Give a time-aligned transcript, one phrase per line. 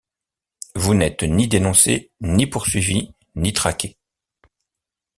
[0.73, 3.99] Vous n’êtes ni dénoncé, ni poursuivi, ni traqué.